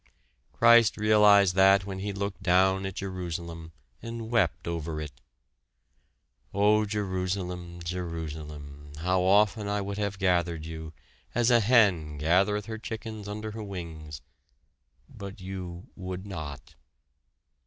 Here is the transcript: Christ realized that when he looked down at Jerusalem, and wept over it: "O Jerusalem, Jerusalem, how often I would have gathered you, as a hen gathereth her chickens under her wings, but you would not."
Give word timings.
Christ 0.51 0.97
realized 0.97 1.53
that 1.53 1.85
when 1.85 1.99
he 1.99 2.11
looked 2.11 2.41
down 2.41 2.87
at 2.87 2.95
Jerusalem, 2.95 3.71
and 4.01 4.31
wept 4.31 4.67
over 4.67 4.99
it: 4.99 5.11
"O 6.55 6.85
Jerusalem, 6.85 7.79
Jerusalem, 7.83 8.93
how 9.01 9.21
often 9.21 9.67
I 9.67 9.79
would 9.79 9.99
have 9.99 10.17
gathered 10.17 10.65
you, 10.65 10.91
as 11.35 11.51
a 11.51 11.59
hen 11.59 12.17
gathereth 12.17 12.65
her 12.65 12.79
chickens 12.79 13.27
under 13.27 13.51
her 13.51 13.61
wings, 13.61 14.21
but 15.07 15.39
you 15.39 15.89
would 15.95 16.25
not." 16.25 16.73